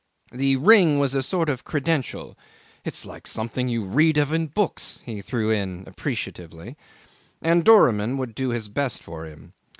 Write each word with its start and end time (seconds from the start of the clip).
The 0.31 0.55
ring 0.55 0.97
was 0.97 1.13
a 1.13 1.21
sort 1.21 1.47
of 1.47 1.63
credential 1.63 2.35
("It's 2.83 3.05
like 3.05 3.27
something 3.27 3.69
you 3.69 3.83
read 3.85 4.17
of 4.17 4.33
in 4.33 4.47
books," 4.47 5.03
he 5.05 5.21
threw 5.21 5.51
in 5.51 5.83
appreciatively) 5.85 6.75
and 7.39 7.63
Doramin 7.63 8.17
would 8.17 8.33
do 8.33 8.49
his 8.49 8.67
best 8.67 9.03
for 9.03 9.25
him. 9.25 9.53